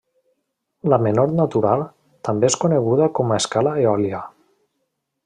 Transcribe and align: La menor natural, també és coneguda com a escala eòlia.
La 0.93 0.97
menor 1.07 1.35
natural, 1.39 1.85
també 2.29 2.51
és 2.53 2.57
coneguda 2.65 3.11
com 3.21 3.37
a 3.37 3.41
escala 3.43 3.75
eòlia. 3.83 4.23